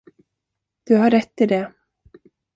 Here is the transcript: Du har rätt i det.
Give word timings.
Du 0.83 0.95
har 0.97 1.09
rätt 1.11 1.41
i 1.41 1.45
det. 1.45 1.73